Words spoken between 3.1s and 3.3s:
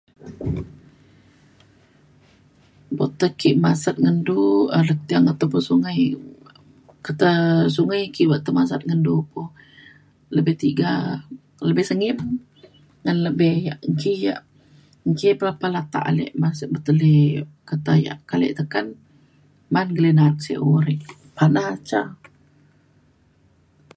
ke